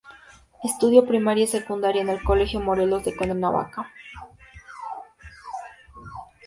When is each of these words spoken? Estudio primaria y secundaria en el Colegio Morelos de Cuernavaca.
Estudio 0.63 1.05
primaria 1.05 1.43
y 1.43 1.47
secundaria 1.47 2.01
en 2.01 2.09
el 2.09 2.23
Colegio 2.23 2.59
Morelos 2.59 3.03
de 3.03 3.15
Cuernavaca. 3.15 3.91